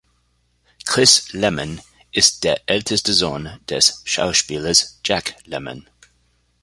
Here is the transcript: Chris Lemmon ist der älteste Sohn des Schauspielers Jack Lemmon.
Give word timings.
Chris 0.83 1.31
Lemmon 1.31 1.79
ist 2.11 2.43
der 2.43 2.67
älteste 2.67 3.13
Sohn 3.13 3.59
des 3.69 4.01
Schauspielers 4.03 4.99
Jack 5.05 5.35
Lemmon. 5.45 5.85